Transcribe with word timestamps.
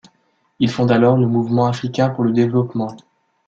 Il 0.57 0.71
fonde 0.71 0.91
alors 0.91 1.15
le 1.15 1.27
Mouvement 1.27 1.67
Africain 1.67 2.09
pour 2.09 2.23
le 2.23 2.31
Développement. 2.31 2.89